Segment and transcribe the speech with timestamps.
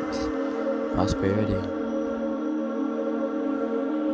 [0.00, 1.54] abundance, prosperity.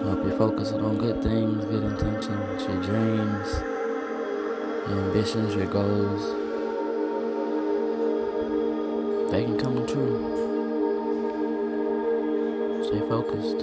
[0.05, 3.49] Hope you're focusing on good things, good intentions, your dreams,
[4.89, 6.23] your ambitions, your goals.
[9.31, 10.35] They can come true.
[12.85, 13.61] Stay focused.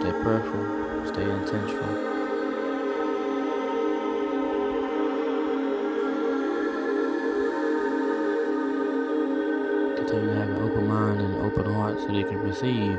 [0.00, 1.06] Stay prayerful.
[1.06, 2.11] Stay intentional.
[12.02, 12.98] So they can receive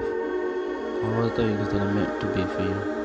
[1.04, 3.03] all the things that are meant to be for you.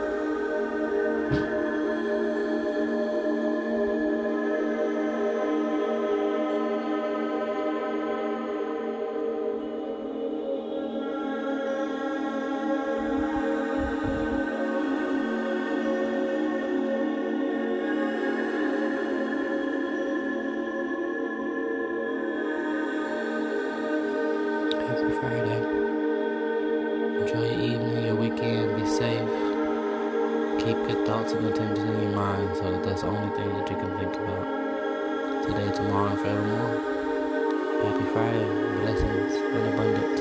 [35.49, 37.83] Today, tomorrow, and forevermore.
[37.83, 38.45] Happy Friday.
[38.83, 40.21] Blessings and abundance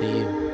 [0.00, 0.47] to you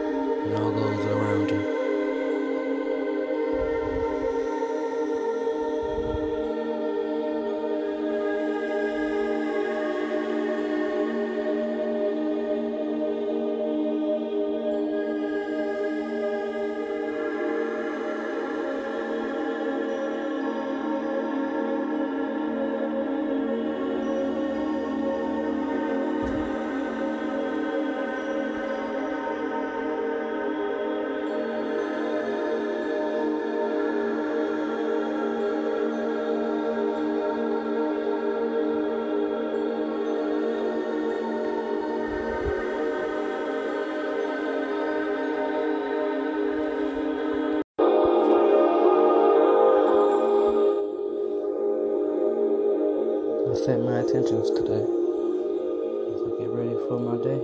[53.44, 57.37] I set my intentions today I get ready for my day.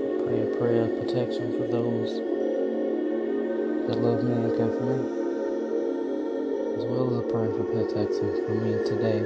[0.00, 2.10] I pray a prayer of protection for those
[3.86, 4.96] that love me and care for me,
[6.78, 9.20] as well as a prayer for protection for me today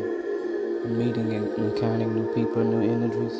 [0.83, 3.39] in meeting and encountering new people new energies.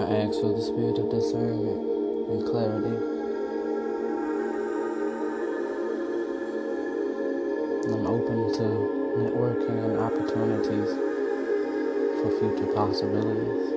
[0.00, 3.19] I ask for the spirit of discernment and clarity.
[7.82, 8.66] I'm open to
[9.16, 10.90] networking and opportunities
[12.20, 13.72] for future possibilities.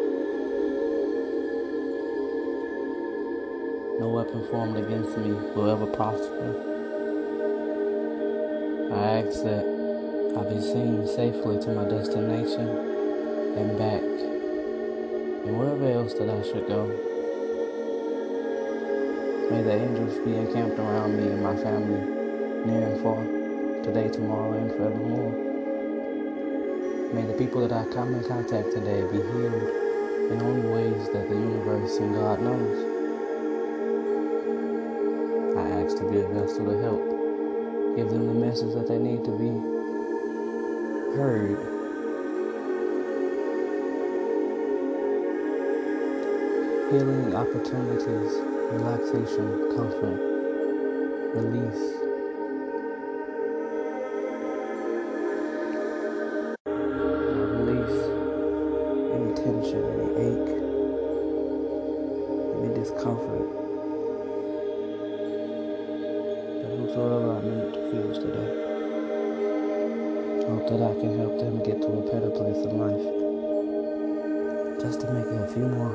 [4.02, 6.52] No weapon formed against me will ever prosper.
[8.92, 9.64] I ask that
[10.38, 12.68] I be seen safely to my destination
[13.58, 14.04] and back,
[15.48, 16.88] and wherever else that I should go.
[19.50, 22.02] May the angels be encamped around me and my family,
[22.66, 23.33] near and far
[23.84, 25.34] today, tomorrow, and forevermore.
[27.14, 29.70] May the people that I come in contact today be healed
[30.32, 32.80] in only ways that the universe and God knows.
[35.58, 37.04] I ask to be a vessel to help,
[37.98, 39.52] give them the message that they need to be
[41.18, 41.60] heard.
[46.90, 48.32] Healing opportunities,
[48.72, 50.20] relaxation, comfort,
[51.36, 52.03] release.
[66.84, 68.50] That whosoever I meet feels today.
[70.48, 73.06] Hope that I can help them get to a better place in life.
[74.82, 75.94] Just to make it a few more.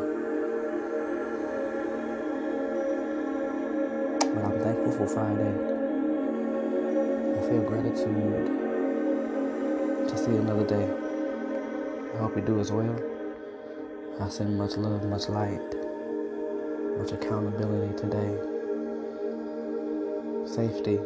[4.34, 5.54] But I'm thankful for Friday.
[7.36, 8.46] I feel gratitude
[10.08, 10.88] to see another day.
[12.14, 12.96] I hope you do as well.
[14.20, 15.74] I send much love, much light,
[16.98, 18.47] much accountability today.
[20.54, 20.98] Safety,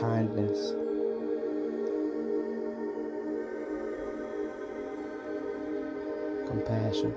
[0.00, 0.72] kindness.
[6.48, 7.14] Compassion.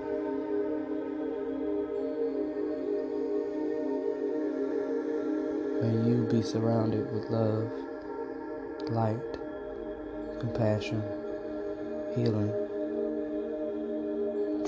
[5.82, 7.70] May you be surrounded with love,
[8.90, 9.18] light,
[10.40, 11.02] compassion,
[12.14, 12.52] healing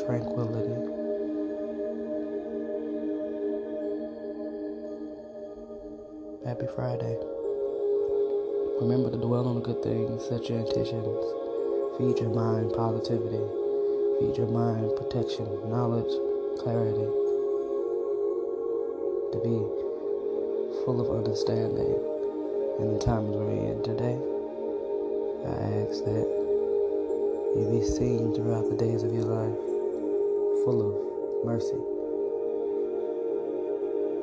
[0.07, 0.96] tranquility.
[6.47, 7.19] Happy Friday.
[8.79, 11.27] Remember to dwell on the good things, set your intentions,
[11.99, 13.43] feed your mind positivity,
[14.23, 16.07] feed your mind protection, knowledge,
[16.63, 17.03] clarity,
[19.35, 19.59] to be
[20.87, 21.99] full of understanding.
[22.79, 24.15] In the times we're in today.
[25.51, 26.31] I ask that
[27.59, 29.59] you be seen throughout the days of your life,
[30.63, 30.95] full of
[31.45, 31.83] mercy,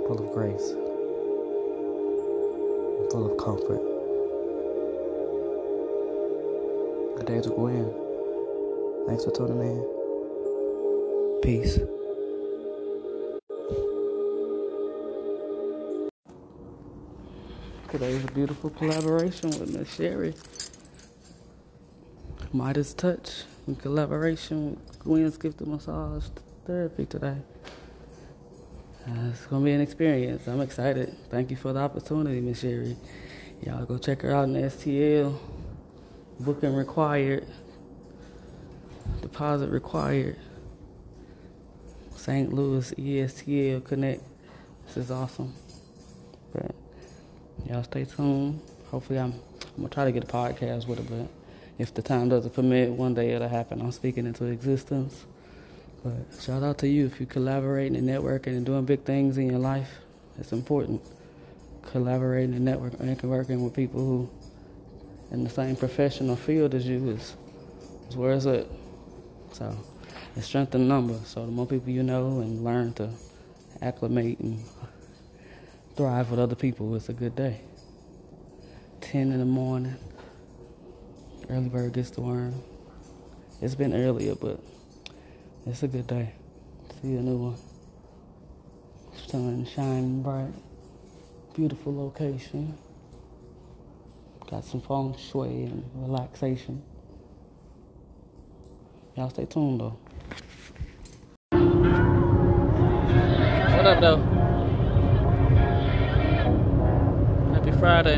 [0.08, 0.72] full of grace,
[3.04, 3.82] and full of comfort.
[7.18, 7.94] Good day to Gwen.
[9.08, 11.40] Thanks for tuning in.
[11.42, 11.80] Peace.
[17.92, 20.34] Today's a beautiful collaboration with Miss Sherry.
[22.52, 26.26] Midas Touch in collaboration with Gwen's Gifted Massage
[26.66, 27.38] Therapy today.
[29.06, 30.48] Uh, it's gonna be an experience.
[30.48, 31.14] I'm excited.
[31.30, 32.96] Thank you for the opportunity, Miss Sherry.
[33.62, 35.38] Y'all go check her out in the STL.
[36.40, 37.46] Booking required.
[39.22, 40.38] Deposit required.
[42.16, 42.54] St.
[42.54, 44.24] Louis ESTL Connect.
[44.86, 45.54] This is awesome.
[46.54, 46.74] But
[47.66, 48.62] y'all stay tuned.
[48.90, 51.28] Hopefully, I'm, I'm gonna try to get a podcast with it, but
[51.78, 53.82] if the time doesn't permit, one day it'll happen.
[53.82, 55.26] I'm speaking into existence.
[56.04, 59.50] But shout out to you if you're collaborating and networking and doing big things in
[59.50, 59.90] your life.
[60.38, 61.02] It's important.
[61.84, 64.30] Collaborating and networking and working with people who
[65.32, 67.36] in the same professional field as you is,
[68.10, 68.68] is where it's at.
[69.54, 69.76] So
[70.36, 71.28] it's strength in numbers.
[71.28, 73.10] So the more people you know and learn to
[73.82, 74.64] acclimate and
[75.96, 77.62] thrive with other people, it's a good day.
[79.02, 79.96] 10 in the morning,
[81.50, 82.62] early bird gets the worm.
[83.62, 84.60] It's been earlier, but
[85.66, 86.34] it's a good day.
[87.02, 87.58] See a new one.
[89.28, 90.54] Sun shining bright.
[91.56, 92.78] Beautiful location.
[94.50, 96.84] Got some feng shui and relaxation.
[99.16, 99.98] Y'all stay tuned though.
[103.78, 104.18] What up though?
[107.54, 108.18] Happy Friday.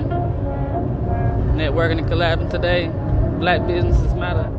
[1.55, 2.91] Networking and collabing today.
[3.39, 4.54] Black businesses matter.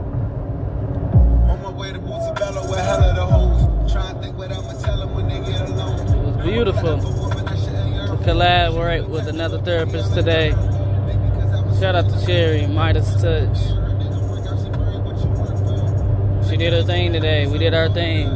[6.47, 10.51] Beautiful to collaborate with another therapist today.
[11.81, 13.59] Shout out to Sherry, Midas Touch.
[16.49, 17.49] She did her thing today.
[17.49, 18.29] We did our thing.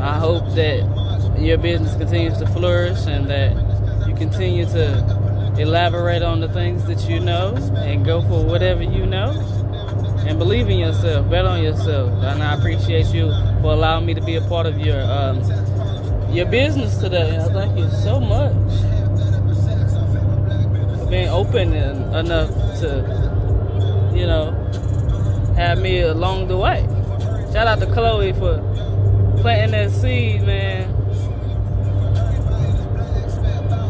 [0.00, 6.40] I hope that your business continues to flourish and that you continue to elaborate on
[6.40, 9.30] the things that you know and go for whatever you know
[10.28, 12.12] and believe in yourself, bet on yourself.
[12.22, 13.30] And I appreciate you
[13.62, 15.42] for allowing me to be a part of your um,
[16.30, 17.36] your business today.
[17.38, 18.52] I thank you so much
[20.98, 24.50] for being open and enough to, you know,
[25.56, 26.82] have me along the way.
[27.52, 28.58] Shout out to Chloe for
[29.40, 30.92] planting that seed, man.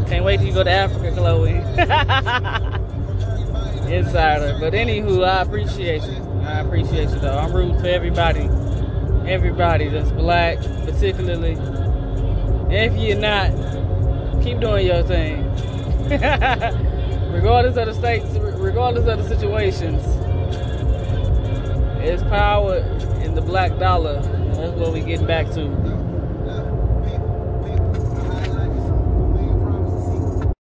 [0.08, 1.50] Can't wait till you go to Africa, Chloe.
[3.92, 4.56] Insider.
[4.60, 6.22] But anywho, I appreciate you.
[6.42, 7.36] I appreciate you though.
[7.38, 8.48] I'm rooting for everybody.
[9.28, 11.56] Everybody that's black, particularly.
[12.68, 13.52] If you're not,
[14.42, 15.44] keep doing your thing.
[17.32, 18.26] regardless of the states,
[18.58, 20.02] regardless of the situations.
[22.02, 22.78] It's power
[23.22, 24.20] in the black dollar.
[24.22, 25.66] That's what we getting back to.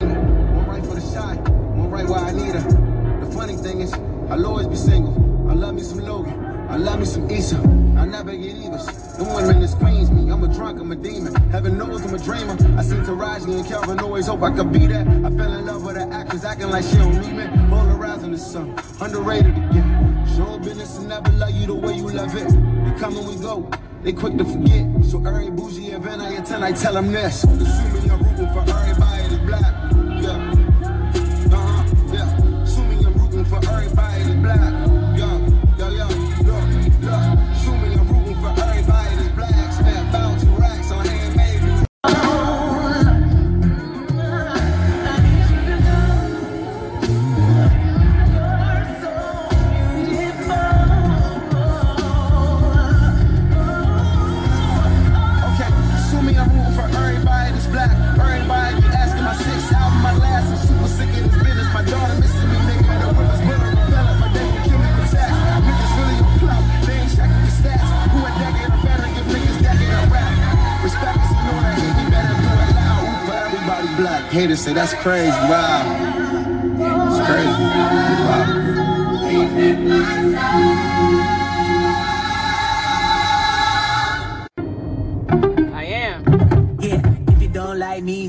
[0.01, 1.37] One right for the shot,
[1.77, 3.25] one right where I need her.
[3.25, 3.93] The funny thing is,
[4.31, 5.15] I'll always be single.
[5.51, 7.57] I love me some Logan, I love me some Issa.
[7.57, 9.17] I never get evens.
[9.17, 10.24] Them women that screams me.
[10.65, 11.51] I'm a drunk, I'm a demon.
[11.51, 12.53] Heaven knows I'm a dreamer.
[12.79, 15.07] I seen Taraji and Calvin always hope I could be that.
[15.07, 17.47] I fell in love with an actress acting like she don't need me.
[17.69, 20.27] Polarizing the sun, underrated again.
[20.35, 22.47] Show business and never love you the way you love it.
[22.47, 23.71] We come and we go.
[24.03, 25.05] They quick to forget.
[25.05, 27.45] So every bougie event I attend, I tell them this.
[27.45, 29.84] Assuming you're rooting for everybody that's black.
[74.45, 74.51] Black.
[74.51, 75.83] Haters say that's crazy, wow.
[76.77, 77.65] It's crazy.
[85.73, 86.79] I am.
[86.81, 88.29] Yeah, if you don't like me,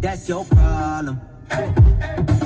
[0.00, 1.16] that's your problem.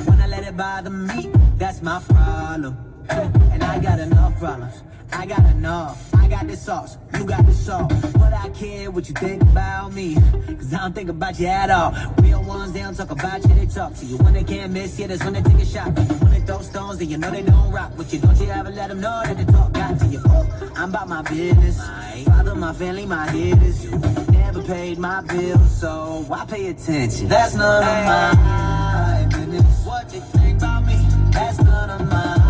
[0.05, 2.77] When I let it bother me, that's my problem.
[3.09, 4.83] And I got enough problems.
[5.11, 6.20] I got enough.
[6.31, 6.97] Got the sauce.
[7.13, 7.91] You got the sauce.
[8.13, 10.15] But I care what you think about me.
[10.15, 11.93] Cause I don't think about you at all.
[12.21, 14.15] Real ones, they don't talk about you, they talk to you.
[14.15, 15.87] When they can't miss you, that's when they take a shot.
[15.93, 18.21] When they throw stones, then you know they don't rock with you.
[18.21, 20.21] Don't you ever let them know that the talk got to you.
[20.25, 21.77] Oh, I'm about my business.
[22.25, 23.91] Father, my family, my hitters.
[24.31, 27.27] Never paid my bills, so why pay attention?
[27.27, 29.85] That's none of my business.
[29.85, 30.95] What they think about me,
[31.33, 32.40] that's none of my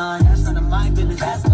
[0.00, 0.24] mine.
[0.24, 1.20] That's none of my business.
[1.20, 1.49] That's